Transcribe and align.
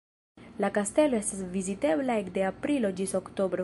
La 0.65 0.71
kastelo 0.77 1.19
estas 1.25 1.45
vizitebla 1.57 2.19
ekde 2.25 2.49
aprilo 2.53 2.97
ĝis 3.01 3.19
oktobro. 3.23 3.59